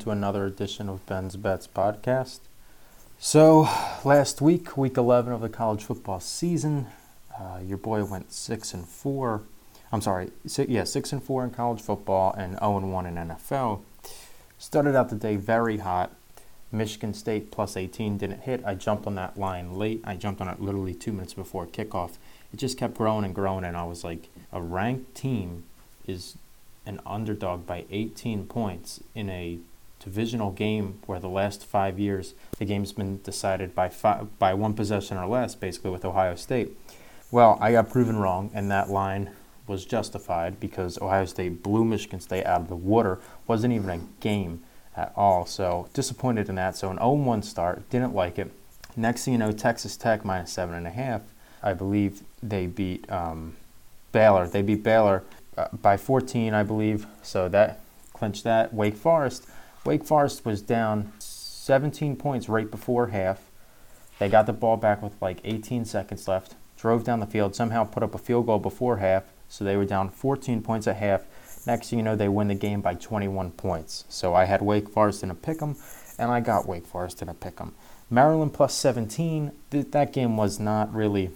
[0.00, 2.40] to another edition of Ben's Bets podcast.
[3.18, 3.68] So,
[4.02, 6.86] last week, week 11 of the college football season,
[7.38, 9.42] uh, your boy went 6 and 4.
[9.92, 13.14] I'm sorry, six, yeah, 6 and 4 in college football and 0 and 1 in
[13.16, 13.82] NFL.
[14.58, 16.12] Started out the day very hot.
[16.72, 18.62] Michigan State plus 18 didn't hit.
[18.64, 20.00] I jumped on that line late.
[20.04, 22.12] I jumped on it literally 2 minutes before kickoff.
[22.54, 25.64] It just kept growing and growing and I was like, a ranked team
[26.06, 26.38] is
[26.86, 29.58] an underdog by 18 points in a
[30.02, 34.74] divisional game where the last five years the game's been decided by five, by one
[34.74, 36.70] possession or less, basically with Ohio State.
[37.30, 39.30] Well, I got proven wrong, and that line
[39.66, 43.20] was justified because Ohio State blew Michigan State out of the water.
[43.46, 44.62] wasn't even a game
[44.96, 45.46] at all.
[45.46, 46.76] So disappointed in that.
[46.76, 48.50] So an 0-1 start, didn't like it.
[48.96, 51.22] Next thing you know, Texas Tech minus seven and a half.
[51.62, 53.56] I believe they beat um,
[54.12, 54.48] Baylor.
[54.48, 55.22] They beat Baylor
[55.56, 57.06] uh, by 14, I believe.
[57.22, 57.80] So that
[58.12, 58.74] clinched that.
[58.74, 59.46] Wake Forest.
[59.84, 63.40] Wake Forest was down 17 points right before half.
[64.18, 66.54] They got the ball back with like 18 seconds left.
[66.76, 69.24] Drove down the field, somehow put up a field goal before half.
[69.48, 71.22] So they were down 14 points at half.
[71.66, 74.04] Next thing you know, they win the game by 21 points.
[74.08, 75.76] So I had Wake Forest in a pick 'em,
[76.18, 77.74] and I got Wake Forest in a pick 'em.
[78.08, 79.52] Maryland plus 17.
[79.70, 81.30] Th- that game was not really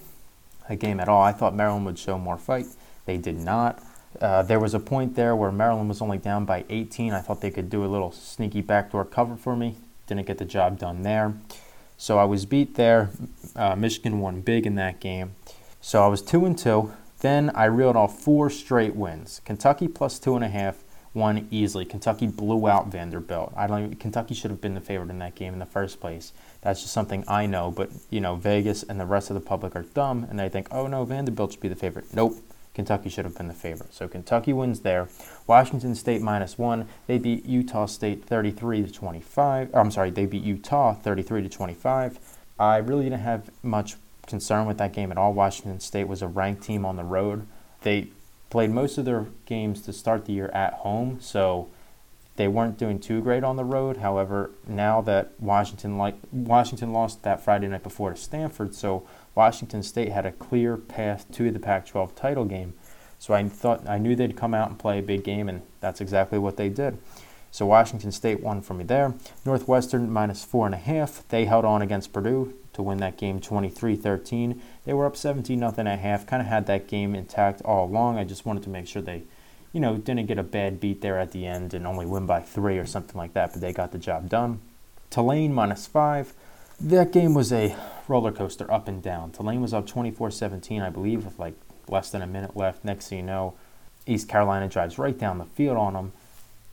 [0.69, 1.23] a game at all.
[1.23, 2.67] I thought Maryland would show more fight.
[3.07, 3.83] They did not.
[4.21, 7.13] Uh, there was a point there where Maryland was only down by 18.
[7.13, 9.77] I thought they could do a little sneaky backdoor cover for me.
[10.07, 11.35] Didn't get the job done there.
[11.97, 13.11] So I was beat there.
[13.57, 15.35] Uh, Michigan won big in that game.
[15.81, 16.93] So I was two and two.
[17.21, 19.41] Then I reeled off four straight wins.
[19.45, 21.85] Kentucky plus two and a half won easily.
[21.85, 23.53] Kentucky blew out Vanderbilt.
[23.57, 23.85] I don't.
[23.85, 26.33] Even, Kentucky should have been the favorite in that game in the first place.
[26.61, 27.71] That's just something I know.
[27.71, 30.69] But you know, Vegas and the rest of the public are dumb, and they think,
[30.71, 32.13] oh no, Vanderbilt should be the favorite.
[32.13, 32.37] Nope.
[32.75, 33.95] Kentucky should have been the favorite.
[33.95, 35.09] So Kentucky wins there.
[35.47, 36.89] Washington State minus one.
[37.07, 39.75] They beat Utah State 33 to 25.
[39.75, 42.19] I'm sorry, they beat Utah 33 to 25.
[42.59, 43.97] I really didn't have much
[44.27, 45.33] concern with that game at all.
[45.33, 47.47] Washington State was a ranked team on the road.
[47.83, 48.09] They
[48.51, 51.69] played most of their games to start the year at home, so
[52.37, 53.99] they weren't doing too great on the road.
[53.99, 59.83] However, now that Washington like Washington lost that Friday night before to Stanford, so Washington
[59.83, 62.75] State had a clear path to the Pac-12 title game.
[63.19, 66.01] So I thought I knew they'd come out and play a big game, and that's
[66.01, 66.99] exactly what they did.
[67.51, 69.15] So Washington State won for me there.
[69.45, 71.23] Northwestern minus four and a half.
[71.29, 74.59] They held on against Purdue to win that game 23-13.
[74.85, 76.27] They were up 17 nothing at half.
[76.27, 78.19] Kind of had that game intact all along.
[78.19, 79.23] I just wanted to make sure they,
[79.75, 82.41] you know, didn't get a bad beat there at the end and only win by
[82.41, 83.53] three or something like that.
[83.53, 84.61] But they got the job done.
[85.11, 86.33] Tulane minus five.
[86.81, 87.77] That game was a
[88.07, 89.33] roller coaster up and down.
[89.33, 91.55] Tulane was up 24 17, I believe, with like
[91.89, 92.85] less than a minute left.
[92.85, 93.55] Next thing you know,
[94.07, 96.13] East Carolina drives right down the field on them,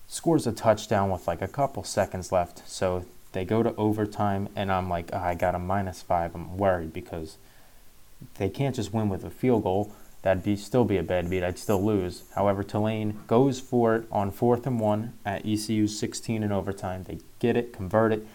[0.07, 2.69] scores a touchdown with like a couple seconds left.
[2.69, 6.35] So they go to overtime, and I'm like, oh, I got a minus five.
[6.35, 7.37] I'm worried because
[8.35, 9.91] they can't just win with a field goal.
[10.21, 11.43] That'd be still be a bad beat.
[11.43, 12.23] I'd still lose.
[12.35, 17.03] However, Tulane goes for it on fourth and one at ECU 16 in overtime.
[17.03, 18.27] They get it, convert it,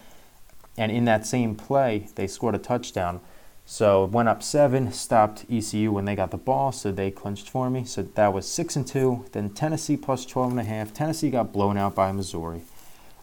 [0.77, 3.21] and in that same play, they scored a touchdown.
[3.65, 7.69] So went up seven, stopped ECU when they got the ball, so they clinched for
[7.69, 7.83] me.
[7.83, 9.25] So that was six and two.
[9.33, 10.93] Then Tennessee plus 12 and a half.
[10.93, 12.61] Tennessee got blown out by Missouri.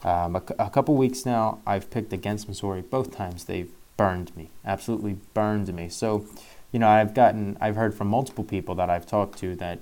[0.02, 2.82] Um, a, a couple weeks now, I've picked against Missouri.
[2.82, 5.88] Both times they've burned me, absolutely burned me.
[5.88, 6.26] So,
[6.74, 9.78] you know, I've gotten, I've heard from multiple people that I've talked to that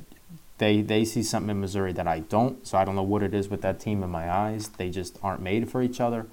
[0.58, 2.66] they they see something in Missouri that I don't.
[2.66, 4.68] So I don't know what it is with that team in my eyes.
[4.68, 6.26] They just aren't made for each other.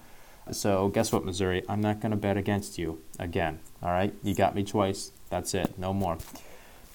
[0.51, 1.63] So guess what, Missouri?
[1.69, 3.59] I'm not going to bet against you again.
[3.81, 5.13] All right, you got me twice.
[5.29, 5.79] That's it.
[5.79, 6.17] No more.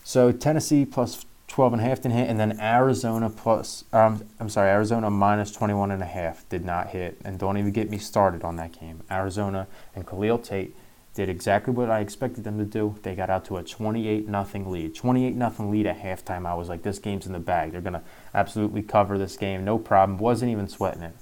[0.05, 4.51] So Tennessee plus 12 and a half didn't hit, and then Arizona plus um, I'm
[4.51, 7.97] sorry, Arizona minus 21 and a half did not hit, and don't even get me
[7.97, 9.05] started on that game.
[9.11, 10.77] Arizona and Khalil Tate
[11.15, 12.97] did exactly what I expected them to do.
[13.03, 14.95] They got out to a 28 nothing lead.
[14.95, 16.47] 28 nothing lead at halftime.
[16.47, 17.73] I was like, this game's in the bag.
[17.73, 18.03] They're gonna
[18.35, 20.19] absolutely cover this game, no problem.
[20.19, 21.15] Wasn't even sweating it.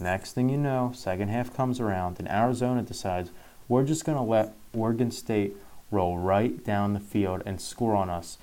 [0.00, 3.30] Next thing you know, second half comes around, and Arizona decides
[3.68, 5.56] we're just going to let Oregon State
[5.90, 8.38] roll right down the field and score on us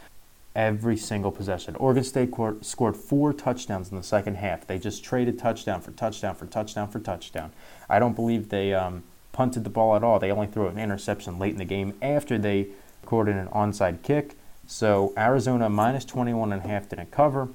[0.56, 1.76] every single possession.
[1.76, 4.66] Oregon State scored four touchdowns in the second half.
[4.66, 7.52] They just traded touchdown for touchdown for touchdown for touchdown.
[7.90, 10.20] I don't believe they um, punted the ball at all.
[10.20, 12.68] They only threw an interception late in the game after they
[13.02, 14.36] recorded an onside kick.
[14.68, 17.50] So Arizona minus 21 and a half didn't cover.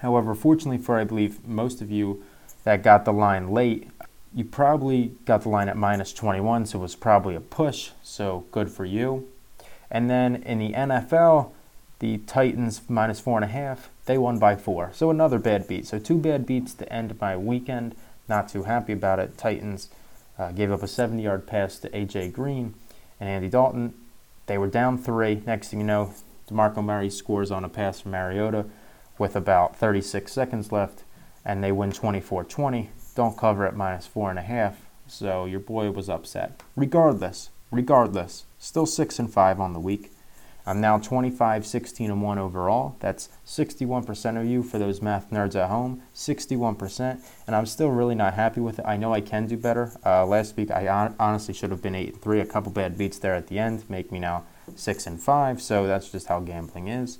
[0.00, 2.24] However, fortunately for I believe most of you
[2.64, 3.88] that got the line late,
[4.34, 8.44] you probably got the line at minus 21, so it was probably a push, so
[8.52, 9.28] good for you.
[9.90, 11.52] And then in the NFL,
[11.98, 14.90] The Titans minus four and a half, they won by four.
[14.92, 15.86] So another bad beat.
[15.86, 17.94] So two bad beats to end my weekend.
[18.28, 19.38] Not too happy about it.
[19.38, 19.88] Titans
[20.38, 22.30] uh, gave up a 70 yard pass to A.J.
[22.30, 22.74] Green
[23.20, 23.94] and Andy Dalton.
[24.46, 25.42] They were down three.
[25.46, 26.14] Next thing you know,
[26.48, 28.66] DeMarco Murray scores on a pass from Mariota
[29.18, 31.02] with about 36 seconds left,
[31.44, 32.90] and they win 24 20.
[33.14, 34.86] Don't cover at minus four and a half.
[35.06, 36.62] So your boy was upset.
[36.74, 40.12] Regardless, regardless, still six and five on the week.
[40.66, 42.96] I'm now 25, 16, and 1 overall.
[42.98, 46.02] That's 61% of you for those math nerds at home.
[46.12, 47.20] 61%.
[47.46, 48.84] And I'm still really not happy with it.
[48.84, 49.92] I know I can do better.
[50.04, 52.40] Uh, last week, I on- honestly should have been 8 and 3.
[52.40, 55.62] A couple bad beats there at the end make me now 6 and 5.
[55.62, 57.18] So that's just how gambling is.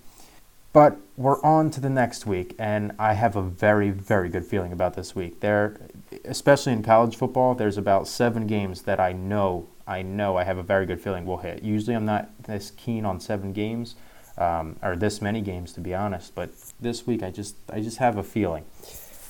[0.72, 4.72] But we're on to the next week, and I have a very, very good feeling
[4.72, 5.40] about this week.
[5.40, 5.80] There,
[6.26, 10.58] especially in college football, there's about seven games that I know I know I have
[10.58, 11.62] a very good feeling we'll hit.
[11.62, 13.94] Usually, I'm not this keen on seven games,
[14.36, 16.34] um, or this many games to be honest.
[16.34, 16.50] But
[16.80, 18.64] this week, I just I just have a feeling.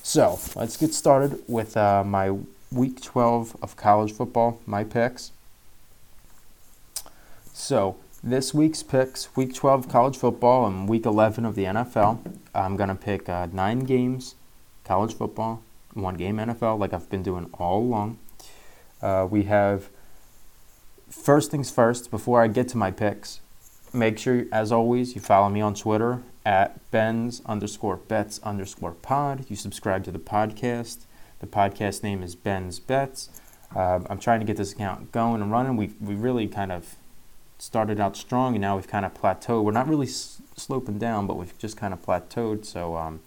[0.03, 2.37] So let's get started with uh, my
[2.71, 5.33] week 12 of college football, my picks.
[7.53, 12.19] So this week's picks, week 12 college football and week 11 of the NFL.
[12.55, 14.37] I'm gonna pick uh, nine games
[14.85, 15.63] college football,
[15.95, 18.19] one game NFL, like I've been doing all along.
[19.03, 19.89] Uh, we have
[21.09, 23.41] first things first, before I get to my picks,
[23.93, 29.47] make sure, as always, you follow me on Twitter at Ben's underscore bets underscore pod.
[29.49, 30.99] You subscribe to the podcast.
[31.41, 33.29] The podcast name is Ben's Bets.
[33.75, 35.77] Uh, I'm trying to get this account going and running.
[35.77, 36.95] We we really kind of
[37.59, 39.65] started out strong, and now we've kind of plateaued.
[39.65, 42.65] We're not really s- sloping down, but we've just kind of plateaued.
[42.65, 43.21] So, um,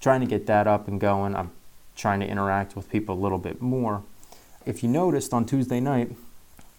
[0.00, 1.36] trying to get that up and going.
[1.36, 1.50] I'm
[1.94, 4.02] trying to interact with people a little bit more.
[4.66, 6.16] If you noticed on Tuesday night,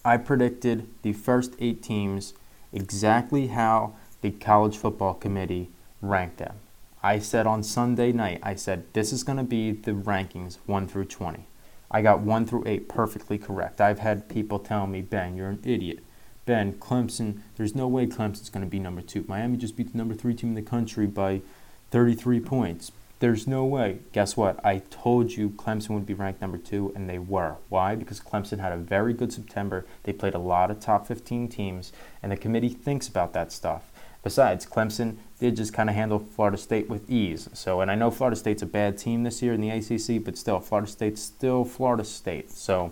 [0.06, 2.36] I predicted the first eight teams
[2.72, 6.58] exactly how the college football committee ranked them.
[7.02, 10.88] I said on Sunday night, I said this is going to be the rankings 1
[10.88, 11.48] through 20.
[11.90, 13.82] I got 1 through 8 perfectly correct.
[13.82, 16.04] I've had people tell me, Ben, you're an idiot.
[16.46, 19.26] Ben, Clemson, there's no way Clemson's going to be number 2.
[19.28, 21.42] Miami just beat the number 3 team in the country by
[21.90, 22.92] 33 points.
[23.20, 24.00] There's no way.
[24.12, 24.64] Guess what?
[24.66, 27.56] I told you Clemson would be ranked number two, and they were.
[27.70, 27.96] Why?
[27.96, 29.86] Because Clemson had a very good September.
[30.04, 33.84] They played a lot of top 15 teams, and the committee thinks about that stuff.
[34.22, 37.48] Besides, Clemson did just kind of handle Florida State with ease.
[37.54, 40.38] So, and I know Florida State's a bad team this year in the ACC, but
[40.38, 42.52] still, Florida State's still Florida State.
[42.52, 42.92] So,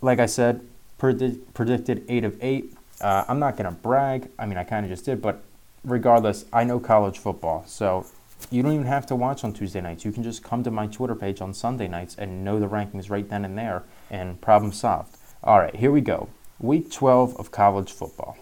[0.00, 0.66] like I said,
[0.98, 2.74] predict, predicted eight of eight.
[3.00, 4.28] Uh, I'm not going to brag.
[4.38, 5.42] I mean, I kind of just did, but
[5.84, 7.64] regardless, I know college football.
[7.66, 8.06] So
[8.50, 10.04] you don't even have to watch on Tuesday nights.
[10.04, 13.10] You can just come to my Twitter page on Sunday nights and know the rankings
[13.10, 15.16] right then and there, and problem solved.
[15.42, 16.28] All right, here we go.
[16.58, 18.36] Week 12 of college football.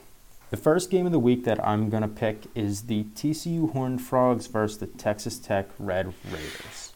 [0.51, 4.01] The first game of the week that I'm going to pick is the TCU Horned
[4.01, 6.93] Frogs versus the Texas Tech Red Raiders.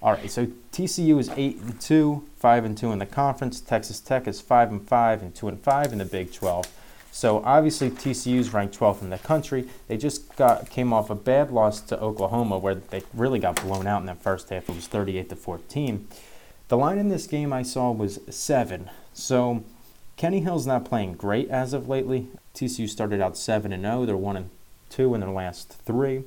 [0.00, 3.60] All right, so TCU is 8 and 2, 5 and 2 in the conference.
[3.60, 6.66] Texas Tech is 5 and 5 and 2 and 5 in the Big 12.
[7.14, 9.68] So obviously TCU is ranked 12th in the country.
[9.86, 13.86] They just got came off a bad loss to Oklahoma where they really got blown
[13.86, 14.68] out in that first half.
[14.68, 16.08] It was 38 to 14.
[16.66, 18.90] The line in this game I saw was 7.
[19.12, 19.62] So
[20.16, 22.26] Kenny Hill's not playing great as of lately.
[22.52, 24.06] TCU started out 7 and 0.
[24.06, 24.50] They're 1 and
[24.90, 26.24] 2 in their last 3.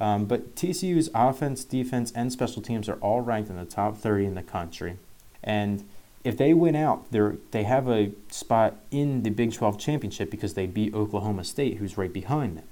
[0.00, 4.24] Um, but TCU's offense, defense, and special teams are all ranked in the top 30
[4.24, 4.96] in the country.
[5.44, 5.84] And
[6.24, 10.54] if they win out, they they have a spot in the Big 12 championship because
[10.54, 12.64] they beat Oklahoma State, who's right behind them.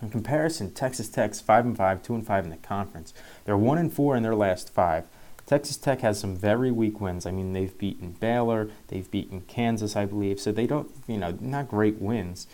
[0.00, 3.12] In comparison, Texas Tech's five and five, two and five in the conference.
[3.44, 5.06] They're one and four in their last five.
[5.46, 7.24] Texas Tech has some very weak wins.
[7.24, 10.38] I mean, they've beaten Baylor, they've beaten Kansas, I believe.
[10.38, 12.46] So they don't, you know, not great wins.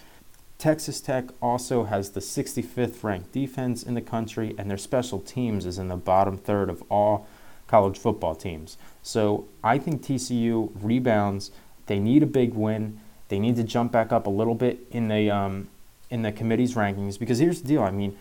[0.58, 5.66] Texas Tech also has the 65th ranked defense in the country, and their special teams
[5.66, 7.26] is in the bottom third of all
[7.74, 8.78] college football teams.
[9.02, 11.50] So I think TCU rebounds.
[11.86, 13.00] They need a big win.
[13.26, 15.66] They need to jump back up a little bit in the um,
[16.08, 17.82] in the committee's rankings because here's the deal.
[17.82, 18.16] I mean,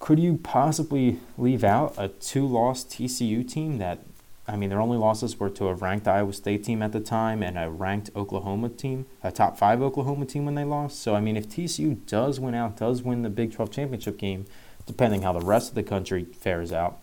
[0.00, 4.00] could you possibly leave out a two-loss TCU team that?
[4.48, 7.40] I mean, their only losses were to a ranked Iowa State team at the time
[7.40, 11.00] and a ranked Oklahoma team, a top five Oklahoma team when they lost.
[11.00, 14.46] So, I mean, if TCU does win out, does win the Big 12 championship game,
[14.86, 16.98] depending how the rest of the country fares out,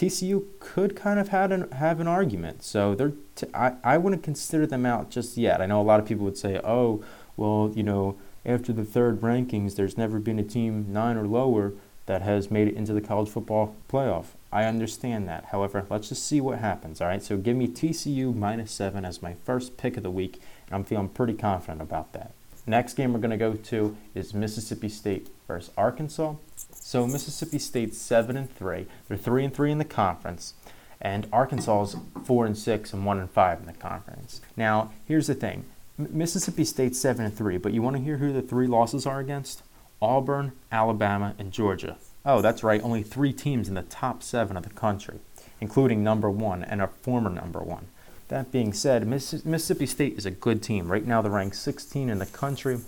[0.00, 2.62] TCU could kind of have an, have an argument.
[2.62, 5.60] So they're t- I, I wouldn't consider them out just yet.
[5.60, 7.04] I know a lot of people would say, oh,
[7.36, 8.16] well, you know,
[8.46, 11.74] after the third rankings, there's never been a team nine or lower
[12.06, 14.28] that has made it into the college football playoff.
[14.50, 15.44] I understand that.
[15.52, 17.02] However, let's just see what happens.
[17.02, 20.40] All right, so give me TCU minus seven as my first pick of the week,
[20.66, 22.32] and I'm feeling pretty confident about that.
[22.70, 26.36] Next game we're going to go to is Mississippi State versus Arkansas.
[26.72, 28.86] So Mississippi State's seven and three.
[29.08, 30.54] They're three and three in the conference,
[31.00, 34.40] and Arkansas's four and six and one and five in the conference.
[34.56, 35.64] Now here's the thing:
[35.98, 39.18] Mississippi State's seven and three, but you want to hear who the three losses are
[39.18, 39.64] against?
[40.00, 41.96] Auburn, Alabama, and Georgia.
[42.24, 45.18] Oh, that's right, only three teams in the top seven of the country,
[45.60, 47.88] including number one and a former number one.
[48.30, 50.90] That being said, Mississippi State is a good team.
[50.90, 52.78] Right now, they're ranked 16 in the country.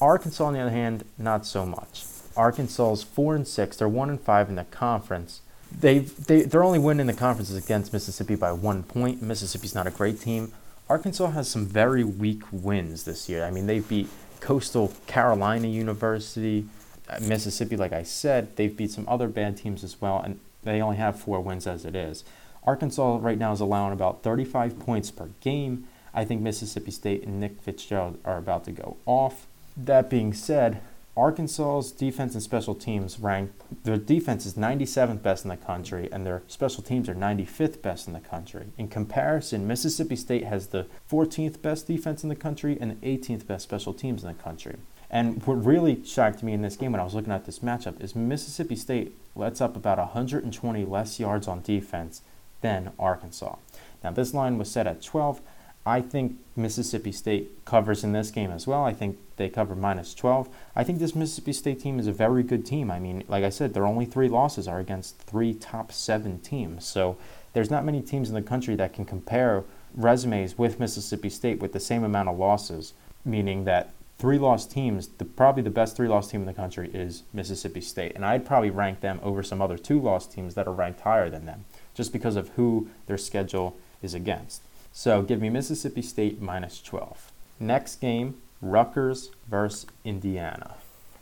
[0.00, 2.04] Arkansas, on the other hand, not so much.
[2.36, 3.76] Arkansas is four and six.
[3.76, 5.40] They're one and five in the conference.
[5.72, 9.20] They've, they their only win in the conference is against Mississippi by one point.
[9.20, 10.52] Mississippi's not a great team.
[10.88, 13.44] Arkansas has some very weak wins this year.
[13.44, 16.66] I mean, they beat Coastal Carolina University,
[17.08, 18.54] uh, Mississippi, like I said.
[18.54, 21.84] They've beat some other bad teams as well, and they only have four wins as
[21.84, 22.22] it is.
[22.64, 25.88] Arkansas right now is allowing about 35 points per game.
[26.14, 29.46] I think Mississippi State and Nick Fitzgerald are about to go off.
[29.76, 30.80] That being said,
[31.16, 33.50] Arkansas's defense and special teams rank
[33.84, 38.06] their defense is 97th best in the country and their special teams are 95th best
[38.06, 38.66] in the country.
[38.78, 43.46] In comparison, Mississippi State has the 14th best defense in the country and the 18th
[43.46, 44.76] best special teams in the country.
[45.10, 48.00] And what really shocked me in this game when I was looking at this matchup
[48.02, 52.22] is Mississippi State lets up about 120 less yards on defense
[52.62, 53.56] than Arkansas.
[54.02, 55.40] Now, this line was set at 12.
[55.84, 58.84] I think Mississippi State covers in this game as well.
[58.84, 60.48] I think they cover minus 12.
[60.76, 62.90] I think this Mississippi State team is a very good team.
[62.90, 66.86] I mean, like I said, their only three losses are against three top seven teams.
[66.86, 67.16] So
[67.52, 69.64] there's not many teams in the country that can compare
[69.94, 75.08] resumes with Mississippi State with the same amount of losses, meaning that three lost teams,
[75.08, 78.12] the, probably the best three lost team in the country is Mississippi State.
[78.14, 81.28] And I'd probably rank them over some other two lost teams that are ranked higher
[81.28, 84.62] than them, just because of who their schedule is against.
[84.92, 87.32] So give me Mississippi State minus 12.
[87.60, 90.74] Next game, Rutgers versus Indiana.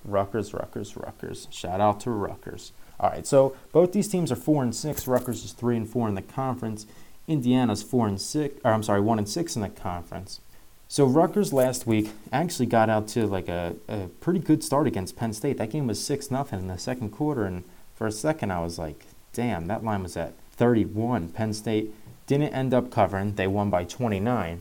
[0.05, 1.49] Rutgers, Rutgers, Rutgers.
[1.51, 2.73] Shout out to Rutgers.
[2.99, 5.07] All right, so both these teams are four and six.
[5.07, 6.87] Rutgers is three and four in the conference.
[7.29, 10.41] Indiana's four and six, or I'm sorry, one and six in the conference.
[10.89, 15.17] So Rutgers last week actually got out to like a, a pretty good start against
[15.17, 15.57] Penn State.
[15.59, 17.63] That game was six nothing in the second quarter, and
[17.95, 21.31] for a second I was like, damn, that line was at 31.
[21.31, 21.95] Penn State
[22.27, 23.35] didn't end up covering.
[23.35, 24.61] They won by 29.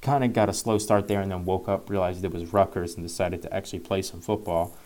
[0.00, 2.96] Kind of got a slow start there and then woke up, realized it was Rutgers,
[2.96, 4.76] and decided to actually play some football.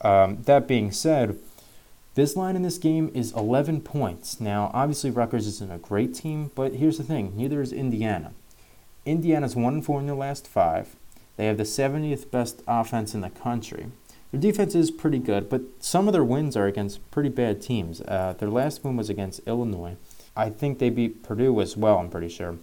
[0.00, 1.38] Um, that being said,
[2.16, 4.40] this line in this game is 11 points.
[4.40, 8.32] Now, obviously, Rutgers isn't a great team, but here's the thing neither is Indiana.
[9.06, 10.96] Indiana's 1 4 in their last five.
[11.36, 13.86] They have the 70th best offense in the country.
[14.32, 18.00] Their defense is pretty good, but some of their wins are against pretty bad teams.
[18.00, 19.96] Uh, their last win was against Illinois.
[20.34, 22.56] I think they beat Purdue as well, I'm pretty sure.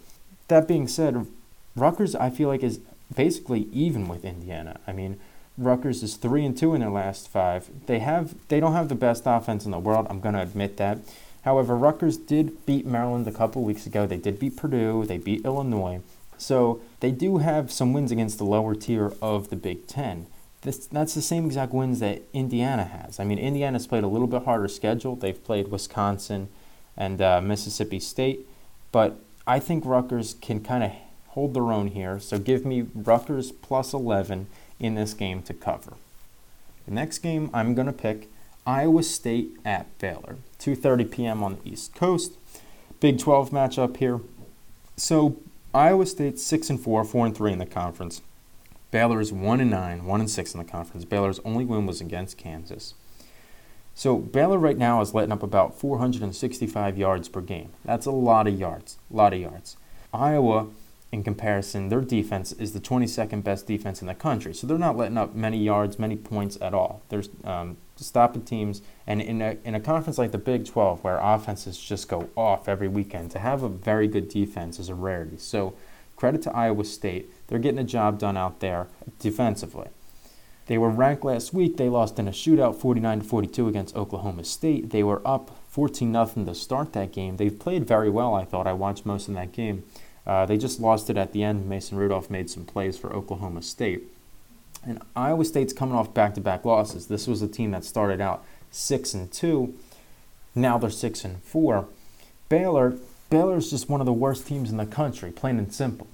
[0.48, 1.28] That being said,
[1.76, 2.80] Rutgers, I feel like, is
[3.16, 4.80] basically even with Indiana.
[4.88, 5.20] I mean,
[5.60, 7.70] Rutgers is three and two in their last five.
[7.86, 10.08] They have they don't have the best offense in the world.
[10.10, 11.00] I'm going to admit that.
[11.44, 14.08] However, Rutgers did beat Maryland a couple weeks ago.
[14.08, 15.06] They did beat Purdue.
[15.06, 16.02] They beat Illinois.
[16.38, 20.28] So they do have some wins against the lower tier of the Big Ten.
[20.62, 23.20] This, that's the same exact wins that Indiana has.
[23.20, 25.16] I mean, Indiana's played a little bit harder schedule.
[25.16, 26.50] They've played Wisconsin
[26.98, 28.48] and uh, Mississippi State.
[28.92, 30.92] But I think Rutgers can kind of
[31.30, 32.20] hold their own here.
[32.20, 34.48] So give me Rutgers plus 11
[34.80, 35.94] in this game to cover.
[36.86, 38.30] The next game I'm going to pick
[38.66, 40.38] Iowa State at Baylor.
[40.60, 41.44] 2:30 p.m.
[41.44, 42.34] on the East Coast.
[43.00, 44.20] Big 12 matchup here.
[44.98, 45.38] So
[45.74, 48.22] Iowa State 6 and 4, 4 and 3 in the conference.
[48.92, 51.06] Baylor is 1 and 9, 1 and 6 in the conference.
[51.06, 52.96] Baylor's only win was against Kansas.
[53.94, 57.74] So Baylor right now is letting up about 465 yards per game.
[57.84, 59.76] That's a lot of yards, a lot of yards.
[60.14, 60.68] Iowa,
[61.12, 64.54] in comparison, their defense is the 22nd best defense in the country.
[64.54, 67.02] So they're not letting up many yards, many points at all.
[67.10, 68.82] They're um, stopping teams.
[69.06, 72.70] And in a, in a conference like the Big 12, where offenses just go off
[72.70, 75.38] every weekend, to have a very good defense is a rarity.
[75.38, 75.74] So
[76.16, 77.34] credit to Iowa State.
[77.50, 78.88] They're getting a job done out there
[79.20, 79.88] defensively.
[80.68, 81.78] They were ranked last week.
[81.78, 84.92] They lost in a shootout 49 42 against Oklahoma State.
[84.92, 87.38] They were up 14 0 to start that game.
[87.38, 88.68] They've played very well, I thought.
[88.68, 89.84] I watched most of that game.
[90.28, 91.68] Uh, they just lost it at the end.
[91.68, 94.04] Mason Rudolph made some plays for Oklahoma State.
[94.86, 97.08] And Iowa State's coming off back to back losses.
[97.08, 99.74] This was a team that started out 6 and 2.
[100.54, 101.88] Now they're 6 and 4.
[102.48, 102.96] Baylor,
[103.32, 106.06] Baylor's just one of the worst teams in the country, plain and simple.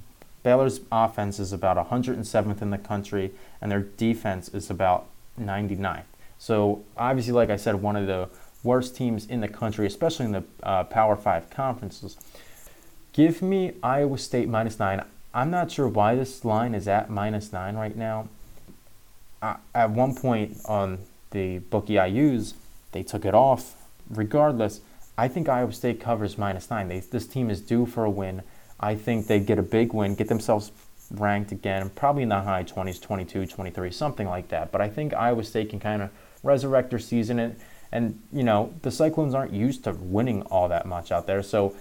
[0.45, 5.07] Baylor's offense is about 107th in the country, and their defense is about
[5.41, 6.03] 99th.
[6.37, 8.29] So, obviously, like I said, one of the
[8.61, 12.15] worst teams in the country, especially in the uh, Power Five conferences.
[13.11, 15.03] Give me Iowa State minus nine.
[15.33, 18.29] I'm not sure why this line is at minus nine right now.
[19.41, 20.99] uh, at one point on
[21.31, 22.53] the bookie I use,
[22.91, 23.73] they took it off.
[24.11, 24.81] Regardless,
[25.17, 26.87] I think Iowa State covers minus nine.
[26.87, 28.43] They, this team is due for a win.
[28.79, 30.71] I think they get a big win, get themselves
[31.11, 34.71] ranked again, probably in the high 20s, 22, 23, something like that.
[34.71, 36.09] But I think Iowa State can kind of
[36.43, 37.39] resurrect their season.
[37.39, 37.55] And,
[37.91, 41.43] and, you know, the Cyclones aren't used to winning all that much out there.
[41.43, 41.75] So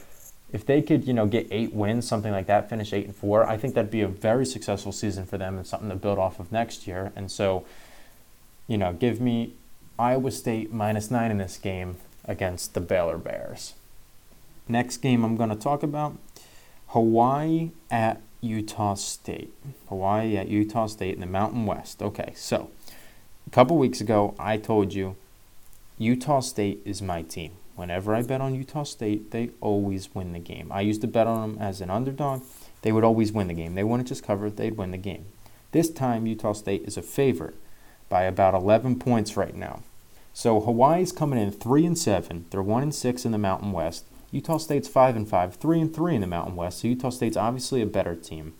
[0.52, 3.44] if they could, you know, get eight wins, something like that, finish eight and four,
[3.44, 6.38] I think that'd be a very successful season for them and something to build off
[6.38, 7.12] of next year.
[7.16, 7.64] And so,
[8.68, 9.54] you know, give me
[9.98, 13.74] Iowa State minus nine in this game against the Baylor Bears.
[14.68, 16.16] Next game I'm going to talk about
[16.94, 19.52] Hawaii at Utah State.
[19.88, 22.00] Hawaii at Utah State in the Mountain West.
[22.00, 22.70] Okay, so
[23.48, 25.16] a couple weeks ago I told you
[25.98, 27.50] Utah State is my team.
[27.74, 30.70] Whenever I bet on Utah State, they always win the game.
[30.70, 32.42] I used to bet on them as an underdog.
[32.82, 33.74] They would always win the game.
[33.74, 35.24] They wouldn't just cover they'd win the game.
[35.72, 37.56] This time, Utah State is a favorite
[38.08, 39.82] by about 11 points right now.
[40.32, 42.44] So Hawaii's coming in 3 and 7.
[42.50, 44.04] They're 1 and 6 in the Mountain West.
[44.34, 46.80] Utah State's 5 and 5, 3 and 3 in the Mountain West.
[46.80, 48.54] So Utah State's obviously a better team.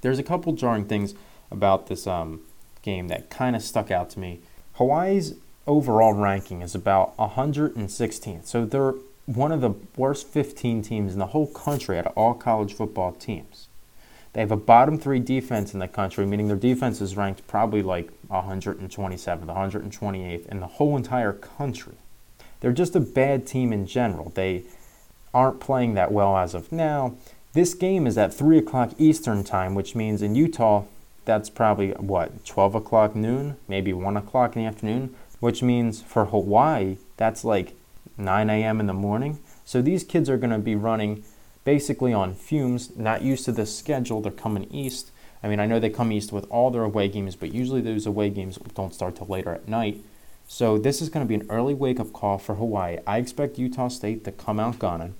[0.00, 1.14] There's a couple jarring things
[1.50, 2.42] about this um,
[2.82, 4.38] game that kind of stuck out to me.
[4.74, 5.34] Hawaii's
[5.66, 8.46] overall ranking is about 116th.
[8.46, 12.34] So they're one of the worst 15 teams in the whole country out of all
[12.34, 13.66] college football teams.
[14.32, 17.82] They have a bottom three defense in the country, meaning their defense is ranked probably
[17.82, 21.94] like 127th, 128th in the whole entire country.
[22.60, 24.30] They're just a bad team in general.
[24.34, 24.64] They
[25.36, 27.14] aren't playing that well as of now.
[27.52, 30.84] This game is at 3 o'clock Eastern Time, which means in Utah,
[31.24, 36.26] that's probably what, 12 o'clock noon, maybe 1 o'clock in the afternoon which means for
[36.26, 37.74] Hawaii, that's like
[38.16, 38.80] 9 a.m.
[38.80, 39.38] in the morning.
[39.64, 41.24] So these kids are going to be running
[41.64, 44.20] basically on fumes, not used to this schedule.
[44.20, 45.10] They're coming east.
[45.42, 48.06] I mean, I know they come east with all their away games, but usually those
[48.06, 50.00] away games don't start till later at night.
[50.48, 52.98] So this is going to be an early wake up call for Hawaii.
[53.06, 55.14] I expect Utah State to come out gunning.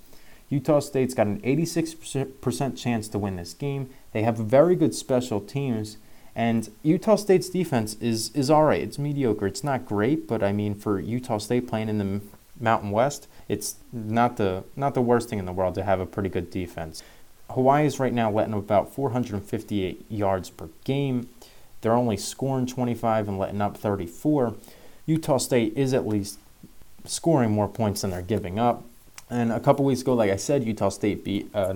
[0.49, 3.91] Utah State's got an 86% chance to win this game.
[4.13, 5.97] They have very good special teams,
[6.35, 8.83] and Utah State's defense is is all right.
[8.83, 9.47] It's mediocre.
[9.47, 12.21] It's not great, but I mean for Utah State playing in the
[12.61, 16.07] Mountain West, it's not the not the worst thing in the world to have a
[16.07, 17.03] pretty good defense.
[17.51, 21.29] Hawaii is right now letting up about 458 yards per game.
[21.81, 24.55] They're only scoring 25 and letting up 34.
[25.07, 26.39] Utah State is at least
[27.05, 28.85] scoring more points than they're giving up.
[29.29, 31.75] And a couple weeks ago, like I said, Utah State beat uh,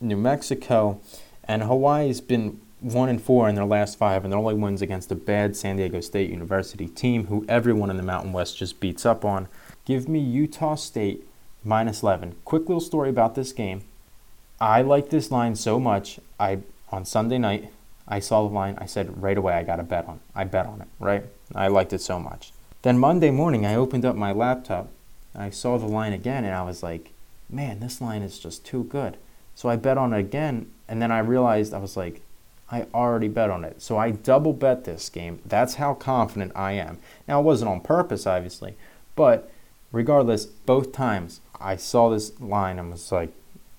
[0.00, 1.00] New Mexico,
[1.44, 5.10] and Hawaii's been one and four in their last five, and their only wins against
[5.12, 9.06] a bad San Diego State University team who everyone in the Mountain West just beats
[9.06, 9.48] up on.
[9.84, 11.26] Give me Utah State
[11.64, 12.36] minus 11.
[12.44, 13.82] Quick little story about this game.
[14.60, 16.20] I like this line so much.
[16.38, 16.60] I
[16.90, 17.70] on Sunday night,
[18.06, 18.76] I saw the line.
[18.78, 20.20] I said right away, I got to bet on.
[20.34, 20.88] I bet on it.
[21.00, 21.24] Right?
[21.54, 22.52] I liked it so much.
[22.82, 24.88] Then Monday morning, I opened up my laptop.
[25.34, 27.10] I saw the line again, and I was like,
[27.48, 29.16] man, this line is just too good.
[29.54, 32.22] So I bet on it again, and then I realized I was like,
[32.70, 33.82] I already bet on it.
[33.82, 35.40] So I double bet this game.
[35.44, 36.98] That's how confident I am.
[37.28, 38.74] Now, it wasn't on purpose, obviously,
[39.14, 39.50] but
[39.92, 43.30] regardless, both times I saw this line and was like,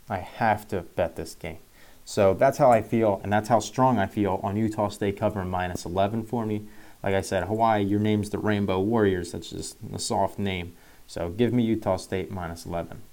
[0.09, 1.57] I have to bet this game.
[2.05, 5.49] So that's how I feel, and that's how strong I feel on Utah State covering
[5.49, 6.63] minus 11 for me.
[7.01, 9.31] Like I said, Hawaii, your name's the Rainbow Warriors.
[9.31, 10.75] That's just a soft name.
[11.13, 13.03] So give me Utah State minus 11.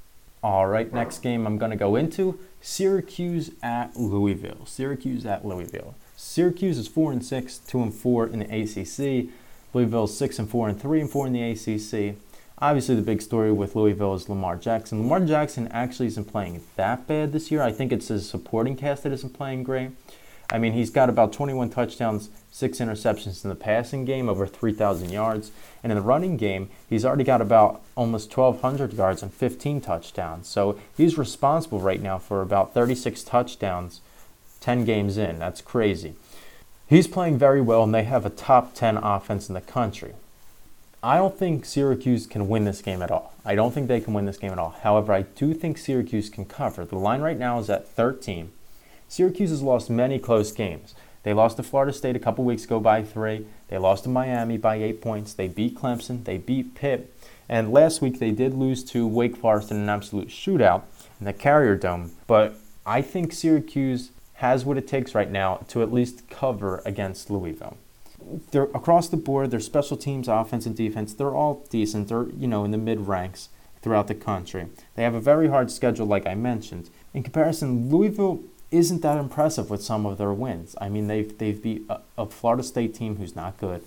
[0.43, 4.65] All right, next game I'm going to go into Syracuse at Louisville.
[4.65, 5.95] Syracuse at Louisville.
[6.17, 9.29] Syracuse is 4 and 6, 2 and 4 in the ACC.
[9.75, 12.17] Louisville is 6 and 4 and 3 and 4 in the ACC.
[12.57, 15.03] Obviously, the big story with Louisville is Lamar Jackson.
[15.03, 17.61] Lamar Jackson actually isn't playing that bad this year.
[17.61, 19.91] I think it's his supporting cast that isn't playing great.
[20.51, 25.11] I mean, he's got about 21 touchdowns, six interceptions in the passing game, over 3,000
[25.11, 25.53] yards.
[25.83, 30.49] And in the running game, he's already got about almost 1,200 yards and 15 touchdowns.
[30.49, 34.01] So he's responsible right now for about 36 touchdowns
[34.61, 35.39] 10 games in.
[35.39, 36.15] That's crazy.
[36.87, 40.15] He's playing very well, and they have a top 10 offense in the country.
[41.03, 43.33] I don't think Syracuse can win this game at all.
[43.45, 44.77] I don't think they can win this game at all.
[44.83, 46.85] However, I do think Syracuse can cover.
[46.85, 48.53] The line right now is at 13.
[49.11, 50.95] Syracuse has lost many close games.
[51.25, 53.45] They lost to Florida State a couple weeks ago by three.
[53.67, 55.35] They lost to Miami by eight points.
[55.35, 56.23] They beat Clemson.
[56.23, 57.13] They beat Pitt.
[57.49, 60.83] And last week they did lose to Wake Forest in an absolute shootout
[61.19, 62.13] in the Carrier Dome.
[62.29, 62.55] But
[62.87, 67.79] I think Syracuse has what it takes right now to at least cover against Louisville.
[68.53, 72.07] They're across the board, their special teams, offense and defense, they're all decent.
[72.07, 73.49] They're, you know, in the mid ranks
[73.83, 74.69] throughout the country.
[74.95, 76.91] They have a very hard schedule, like I mentioned.
[77.13, 80.77] In comparison, Louisville isn't that impressive with some of their wins.
[80.81, 83.83] I mean, they've they've beat a, a, Florida State team who's not good.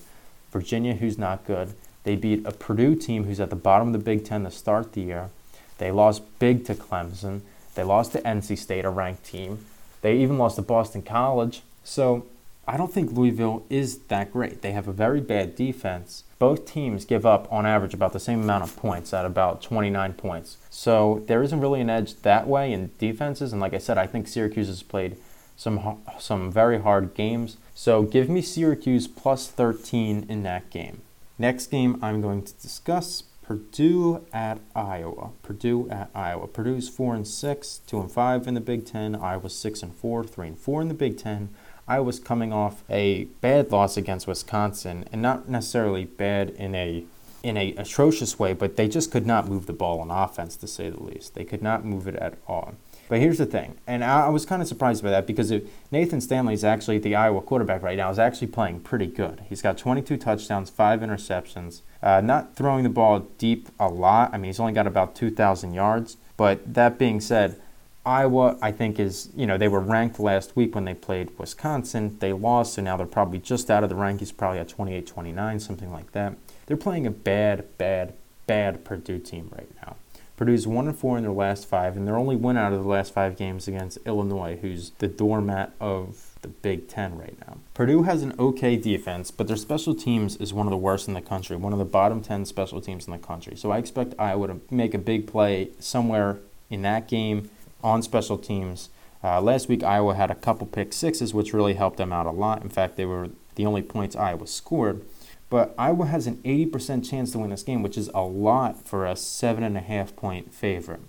[0.52, 1.74] Virginia, who's not good.
[2.04, 4.94] They beat a Purdue team who's at the bottom of the Big Ten to start
[4.94, 5.30] the year.
[5.78, 7.42] They lost big to Clemson.
[7.76, 9.66] They lost to NC State, a ranked team.
[10.02, 11.62] They even lost to Boston College.
[11.84, 12.26] So
[12.68, 14.62] I don't think Louisville is that great.
[14.62, 16.24] They have a very bad defense.
[16.40, 20.14] Both teams give up, on average, about the same amount of points at about 29
[20.14, 20.58] points.
[20.70, 23.52] So there isn't really an edge that way in defenses.
[23.52, 25.18] And like I said, I think Syracuse has played
[25.56, 27.58] some some very hard games.
[27.76, 31.02] So give me Syracuse plus 13 in that game.
[31.38, 35.32] Next game I'm going to discuss Purdue at Iowa.
[35.42, 36.48] Purdue at Iowa.
[36.48, 39.16] Purdue's four and six, two and five in the Big Ten.
[39.16, 41.50] Iowa's six and four, three and four in the Big Ten.
[41.88, 47.04] Iowa's coming off a bad loss against Wisconsin, and not necessarily bad in a
[47.44, 50.66] in a atrocious way, but they just could not move the ball on offense, to
[50.66, 51.36] say the least.
[51.36, 52.76] They could not move it at all.
[53.10, 55.54] But here's the thing, and I, was kind of surprised by that because
[55.92, 58.10] Nathan Stanley is actually the Iowa quarterback right now.
[58.10, 59.44] Is actually playing pretty good.
[59.50, 61.82] He's got 22 touchdowns, five interceptions.
[62.02, 64.34] Uh, not throwing the ball deep a lot.
[64.34, 66.18] I mean, he's only got about 2,000 yards.
[66.38, 67.62] But that being said,
[68.06, 72.18] Iowa, I think, is, you know, they were ranked last week when they played Wisconsin.
[72.20, 75.60] They lost, so now they're probably just out of the rankings, probably at 28 29,
[75.60, 76.36] something like that.
[76.66, 78.14] They're playing a bad, bad,
[78.46, 79.96] bad Purdue team right now.
[80.36, 82.90] Purdue's 1 and 4 in their last five, and they're only one out of the
[82.90, 87.58] last five games against Illinois, who's the doormat of the Big Ten right now.
[87.74, 91.14] Purdue has an okay defense, but their special teams is one of the worst in
[91.14, 93.56] the country, one of the bottom 10 special teams in the country.
[93.56, 96.40] So I expect Iowa to make a big play somewhere
[96.70, 97.50] in that game
[97.84, 98.90] on special teams.
[99.24, 102.32] Uh, last week, Iowa had a couple pick sixes, which really helped them out a
[102.32, 102.62] lot.
[102.62, 105.04] In fact, they were the only points Iowa scored.
[105.50, 109.06] But Iowa has an 80% chance to win this game, which is a lot for
[109.06, 111.02] a seven and a half point favorite.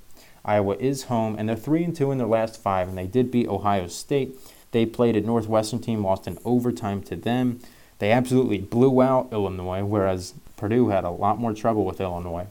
[0.44, 3.30] Iowa is home, and they're three and two in their last five, and they did
[3.30, 4.38] beat Ohio State.
[4.72, 7.60] They played a Northwestern team, lost in overtime to them.
[8.00, 12.46] They absolutely blew out Illinois, whereas Purdue had a lot more trouble with Illinois,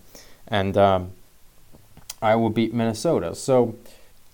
[0.48, 1.12] and um,
[2.24, 3.36] Iowa beat Minnesota.
[3.36, 3.76] So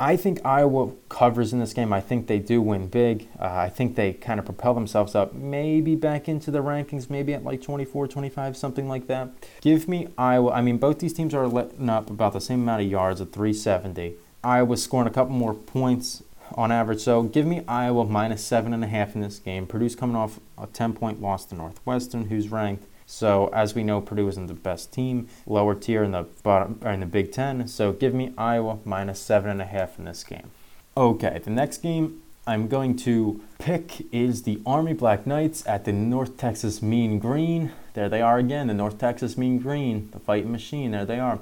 [0.02, 1.92] I think Iowa covers in this game.
[1.92, 3.28] I think they do win big.
[3.38, 7.34] Uh, I think they kind of propel themselves up, maybe back into the rankings, maybe
[7.34, 9.30] at like 24, 25, something like that.
[9.60, 10.52] Give me Iowa.
[10.52, 13.34] I mean, both these teams are letting up about the same amount of yards at
[13.34, 14.14] 370.
[14.42, 16.24] Iowa's scoring a couple more points
[16.56, 17.02] on average.
[17.02, 19.68] So give me Iowa minus seven and a half in this game.
[19.68, 22.86] Purdue's coming off a 10 point loss to Northwestern, who's ranked.
[23.12, 27.00] So as we know, Purdue isn't the best team, lower tier in the bottom in
[27.00, 27.68] the Big Ten.
[27.68, 30.52] So give me Iowa minus seven and a half in this game.
[30.96, 35.92] Okay, the next game I'm going to pick is the Army Black Knights at the
[35.92, 37.72] North Texas Mean Green.
[37.96, 40.92] There they are again, the North Texas Mean Green, the fighting machine.
[40.92, 41.40] There they are.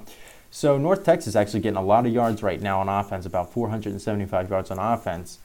[0.49, 4.49] So North Texas actually getting a lot of yards right now on offense, about 475
[4.49, 5.39] yards on offense.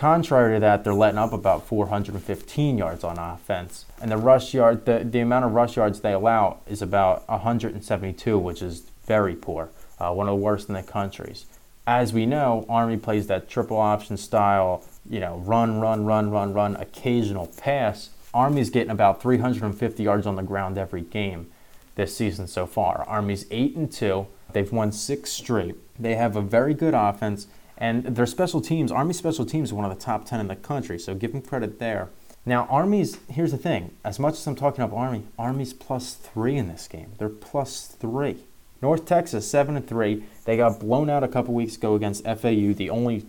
[0.00, 3.84] Contrary to that, they're letting up about 415 yards on offense.
[4.00, 8.38] And the rush yard, the, the amount of rush yards they allow is about 172,
[8.38, 11.44] which is very poor, uh, one of the worst in the countries.
[11.86, 16.54] As we know, Army plays that triple option style, you know, run, run, run, run,
[16.54, 18.08] run, occasional pass.
[18.32, 21.52] Army's getting about 350 yards on the ground every game
[21.96, 23.04] this season so far.
[23.06, 24.26] Army's 8 and 2.
[24.54, 25.74] They've won 6 straight.
[25.98, 27.48] They have a very good offense
[27.80, 30.56] and their special teams, Army special teams, are one of the top 10 in the
[30.56, 32.10] country, so give them credit there.
[32.46, 36.56] Now, Army's, here's the thing as much as I'm talking about Army, Army's plus three
[36.56, 37.12] in this game.
[37.18, 38.44] They're plus three.
[38.82, 40.24] North Texas, 7 and 3.
[40.44, 43.26] They got blown out a couple weeks ago against FAU, the only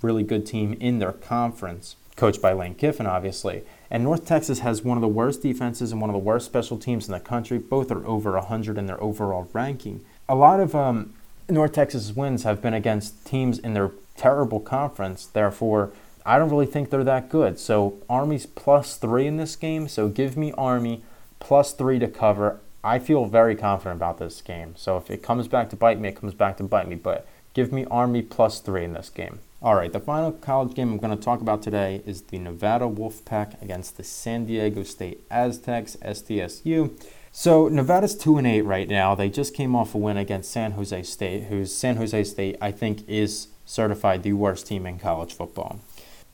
[0.00, 3.62] really good team in their conference, coached by Lane Kiffin, obviously.
[3.90, 6.78] And North Texas has one of the worst defenses and one of the worst special
[6.78, 7.58] teams in the country.
[7.58, 10.04] Both are over 100 in their overall ranking.
[10.28, 11.12] A lot of um,
[11.48, 15.26] North Texas wins have been against teams in their terrible conference.
[15.26, 15.92] Therefore,
[16.24, 17.60] I don't really think they're that good.
[17.60, 19.86] So Army's plus three in this game.
[19.86, 21.02] So give me Army
[21.38, 22.60] plus three to cover.
[22.82, 24.74] I feel very confident about this game.
[24.76, 26.96] So if it comes back to bite me, it comes back to bite me.
[26.96, 29.38] But give me Army plus three in this game.
[29.62, 32.84] All right, the final college game I'm going to talk about today is the Nevada
[32.84, 37.02] Wolfpack against the San Diego State Aztecs, SDSU.
[37.32, 39.14] So Nevada's two and eight right now.
[39.14, 42.70] They just came off a win against San Jose State, who's San Jose State I
[42.70, 45.80] think is certified the worst team in college football.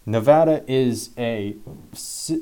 [0.04, 1.54] Nevada is a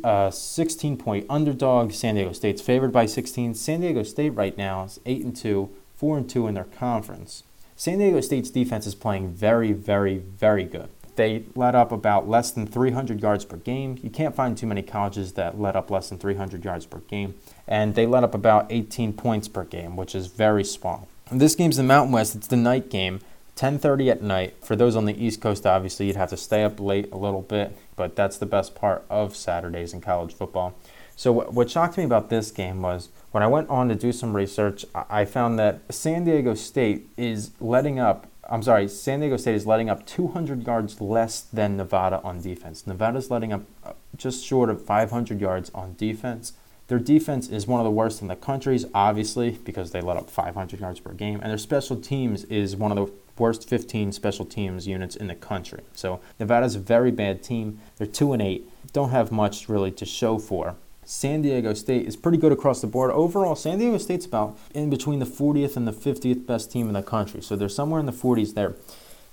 [0.03, 1.93] uh, 16 point underdog.
[1.93, 3.53] San Diego State's favored by 16.
[3.53, 7.43] San Diego State right now is 8 and 2, 4 and 2 in their conference.
[7.81, 10.91] San Diego State's defense is playing very, very, very good.
[11.17, 13.99] They let up about less than 300 yards per game.
[14.03, 17.37] You can't find too many colleges that let up less than 300 yards per game.
[17.67, 21.09] And they let up about 18 points per game, which is very small.
[21.33, 22.35] This game's the Mountain West.
[22.35, 23.21] It's the night game,
[23.57, 24.63] 10:30 at night.
[24.63, 27.41] For those on the East Coast, obviously you'd have to stay up late a little
[27.41, 30.75] bit, but that's the best part of Saturdays in college football.
[31.17, 34.35] So what shocked me about this game was when I went on to do some
[34.35, 38.27] research, I found that San Diego State is letting up.
[38.49, 42.87] I'm sorry, San Diego State is letting up 200 yards less than Nevada on defense.
[42.87, 46.55] Nevada's letting up uh, just short of 500 yards on defense.
[46.89, 50.29] Their defense is one of the worst in the countries, obviously, because they let up
[50.29, 51.39] 500 yards per game.
[51.41, 55.37] And their special teams is one of the worst 15 special teams units in the
[55.37, 55.83] country.
[55.95, 57.79] So Nevada's a very bad team.
[57.97, 58.93] They're 2 and 8.
[58.93, 60.75] Don't have much really to show for.
[61.11, 63.11] San Diego State is pretty good across the board.
[63.11, 66.93] Overall, San Diego State's about in between the 40th and the 50th best team in
[66.93, 67.43] the country.
[67.43, 68.77] So they're somewhere in the 40s there.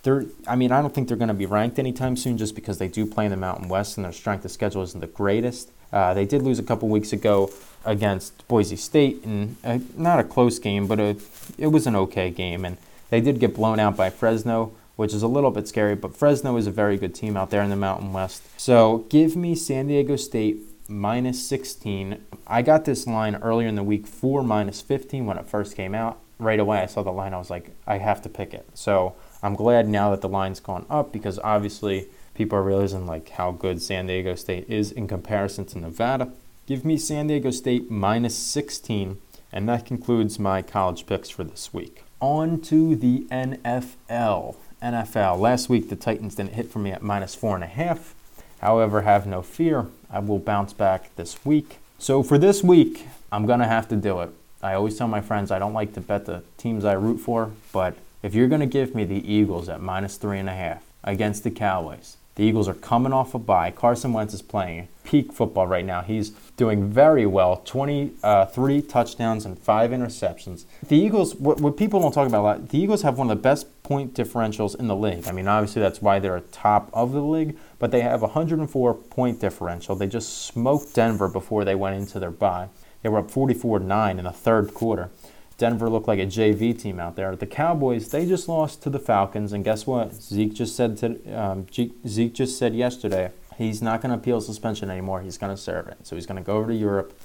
[0.02, 2.80] They're, I mean, I don't think they're going to be ranked anytime soon just because
[2.80, 5.70] they do play in the Mountain West and their strength of schedule isn't the greatest.
[5.94, 7.52] Uh, they did lose a couple weeks ago
[7.86, 9.56] against Boise State, and
[9.96, 11.16] not a close game, but a,
[11.60, 12.66] it was an okay game.
[12.66, 12.78] And
[13.12, 16.58] they did get blown out by Fresno, which is a little bit scary, but Fresno
[16.58, 18.42] is a very good team out there in the Mountain West.
[18.60, 22.24] So give me San Diego State minus 16.
[22.46, 25.94] I got this line earlier in the week for minus 15 when it first came
[25.94, 26.20] out.
[26.40, 27.34] Right away, I saw the line.
[27.34, 28.70] I was like, I have to pick it.
[28.74, 33.30] So I'm glad now that the line's gone up because obviously people are realizing like
[33.30, 36.32] how good San Diego State is in comparison to Nevada.
[36.68, 39.20] Give me San Diego State minus 16,
[39.52, 42.04] and that concludes my college picks for this week.
[42.20, 44.56] On to the NFL.
[44.82, 45.40] NFL.
[45.40, 48.14] Last week the Titans didn't hit for me at minus four and a half.
[48.60, 49.88] However, have no fear.
[50.10, 51.80] I will bounce back this week.
[52.00, 54.30] So for this week, I'm gonna have to do it.
[54.62, 57.52] I always tell my friends I don't like to bet the teams I root for,
[57.72, 61.44] but if you're gonna give me the Eagles at minus three and a half against
[61.44, 63.72] the Cowboys, the Eagles are coming off a bye.
[63.72, 66.02] Carson Wentz is playing peak football right now.
[66.02, 70.66] He's doing very well 23 uh, touchdowns and five interceptions.
[70.88, 73.36] The Eagles, what, what, people don't talk about a lot, the Eagles have one of
[73.36, 75.28] the best point differentials in the league.
[75.28, 78.94] I mean, obviously, that's why they're at top of the league, but they have 104
[78.94, 79.96] point differential.
[79.96, 82.70] They just smoked Denver before they went into their bye.
[83.02, 85.10] They were up 44 9 in the third quarter.
[85.58, 87.36] Denver looked like a JV team out there.
[87.36, 90.14] The Cowboys, they just lost to the Falcons, and guess what?
[90.14, 94.90] Zeke just said to um, Zeke just said yesterday he's not going to appeal suspension
[94.90, 95.22] anymore.
[95.22, 95.98] He's going to serve it.
[96.06, 97.20] So he's going to go over to Europe,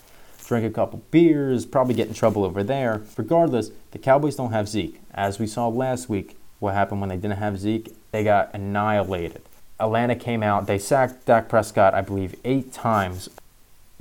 [0.47, 3.03] drink a couple beers, probably get in trouble over there.
[3.17, 5.01] Regardless, the Cowboys don't have Zeke.
[5.13, 7.95] As we saw last week, what happened when they didn't have Zeke?
[8.13, 9.43] They got annihilated.
[9.79, 10.67] Atlanta came out.
[10.67, 13.29] They sacked Dak Prescott, I believe, eight times.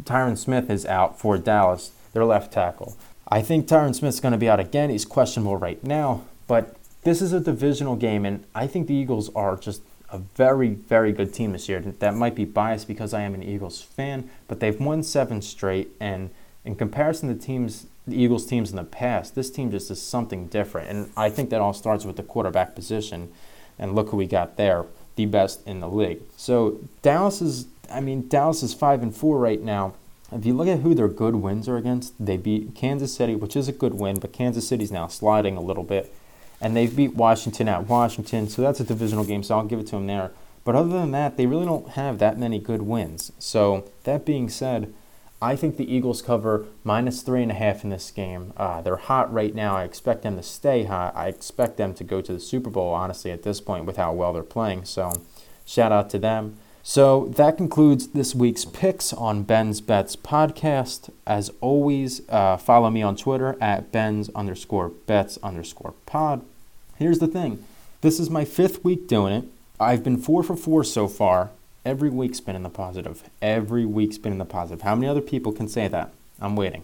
[0.04, 2.96] Tyron Smith is out for Dallas, their left tackle.
[3.32, 4.90] I think Tyron Smith's going to be out again.
[4.90, 9.34] He's questionable right now, but this is a divisional game, and I think the Eagles
[9.34, 11.80] are just a very, very good team this year.
[11.80, 15.92] That might be biased because I am an Eagles fan, but they've won seven straight,
[16.02, 16.30] and
[16.66, 20.48] in comparison to teams, the Eagles teams in the past, this team just is something
[20.48, 20.90] different.
[20.90, 23.32] And I think that all starts with the quarterback position,
[23.80, 26.20] and look who we got there, the best in the league.
[26.36, 29.94] So Dallas is, I mean, Dallas is five and four right now
[30.32, 33.56] if you look at who their good wins are against, they beat Kansas City, which
[33.56, 36.14] is a good win, but Kansas City's now sliding a little bit.
[36.62, 39.88] And they've beat Washington at Washington, so that's a divisional game, so I'll give it
[39.88, 40.32] to them there.
[40.64, 43.32] But other than that, they really don't have that many good wins.
[43.40, 44.94] So, that being said,
[45.42, 48.54] I think the Eagles cover minus three and a half in this game.
[48.56, 49.76] Uh, they're hot right now.
[49.76, 51.16] I expect them to stay hot.
[51.16, 54.14] I expect them to go to the Super Bowl, honestly, at this point with how
[54.14, 54.86] well they're playing.
[54.86, 55.14] So,
[55.66, 56.58] shout out to them.
[56.84, 61.12] So that concludes this week's picks on Ben's Bets podcast.
[61.28, 66.44] As always, uh, follow me on Twitter at Ben's underscore bets underscore pod.
[66.98, 67.64] Here's the thing
[68.02, 69.46] this is my fifth week doing it.
[69.80, 71.52] I've been four for four so far.
[71.86, 73.24] Every week's been in the positive.
[73.42, 74.84] Every week's been in the positive.
[74.84, 76.14] How many other people can say that?
[76.40, 76.84] I'm waiting.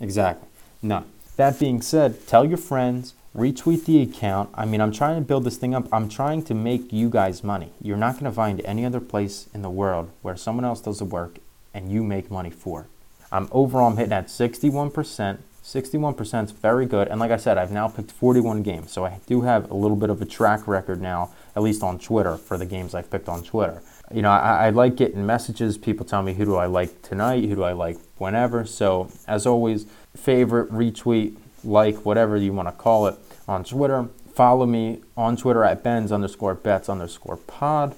[0.00, 0.48] Exactly.
[0.82, 1.04] None.
[1.36, 4.50] That being said, tell your friends, retweet the account.
[4.54, 5.86] I mean, I'm trying to build this thing up.
[5.92, 7.72] I'm trying to make you guys money.
[7.80, 10.98] You're not going to find any other place in the world where someone else does
[10.98, 11.38] the work
[11.72, 12.86] and you make money for it.
[13.30, 15.38] I'm overall I'm hitting at 61%.
[15.62, 17.08] 61% is very good.
[17.08, 18.90] And like I said, I've now picked 41 games.
[18.90, 21.98] So I do have a little bit of a track record now, at least on
[21.98, 23.82] Twitter, for the games I've picked on Twitter.
[24.12, 25.76] You know, I, I like getting messages.
[25.76, 27.44] People tell me, who do I like tonight?
[27.44, 28.64] Who do I like whenever?
[28.64, 29.84] So as always,
[30.16, 33.16] favorite, retweet, like, whatever you want to call it
[33.48, 34.08] on Twitter.
[34.34, 37.96] Follow me on Twitter at Ben's underscore bets underscore pod.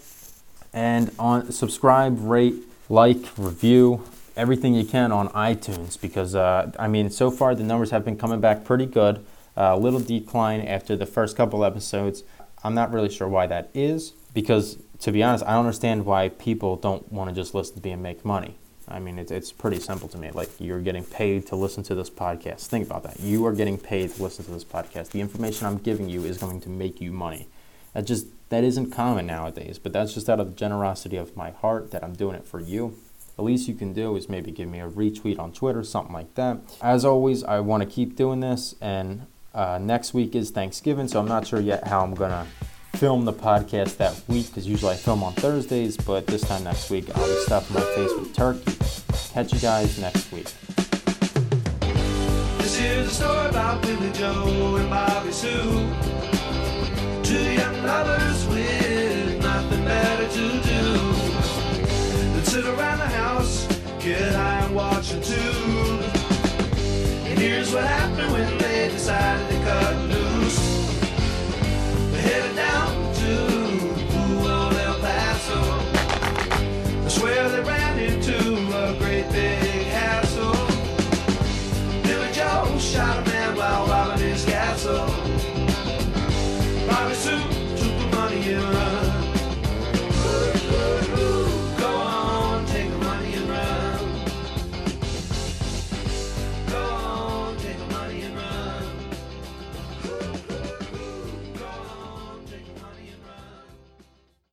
[0.73, 2.55] And on subscribe, rate,
[2.89, 4.05] like, review,
[4.37, 8.17] everything you can on iTunes because, uh, I mean, so far the numbers have been
[8.17, 9.25] coming back pretty good.
[9.57, 12.23] A uh, little decline after the first couple episodes.
[12.63, 16.29] I'm not really sure why that is because, to be honest, I don't understand why
[16.29, 18.60] people don't want to just listen to me and make money.
[18.91, 20.31] I mean, it's, it's pretty simple to me.
[20.31, 22.67] Like, you're getting paid to listen to this podcast.
[22.67, 23.21] Think about that.
[23.21, 25.11] You are getting paid to listen to this podcast.
[25.11, 27.49] The information I'm giving you is going to make you money.
[27.95, 31.51] That just, that isn't common nowadays, but that's just out of the generosity of my
[31.51, 32.97] heart that I'm doing it for you.
[33.37, 36.35] the least you can do is maybe give me a retweet on Twitter, something like
[36.35, 36.59] that.
[36.83, 41.21] As always, I want to keep doing this, and uh, next week is Thanksgiving, so
[41.21, 42.47] I'm not sure yet how I'm going to
[42.95, 46.91] film the podcast that week because usually I film on Thursdays, but this time next
[46.91, 48.73] week I'll be stuffing my face with turkey.
[49.33, 50.49] Catch you guys next week.
[52.59, 55.89] This is a story about Billy Joe and Bobby Sue.
[57.23, 61.21] Two young lovers with nothing better to do
[62.51, 63.65] sit around the house,
[64.01, 65.17] get high and watch a.
[67.29, 70.59] And here's what happened when they decided to cut loose.
[72.13, 72.80] They headed down.
[79.33, 79.60] been.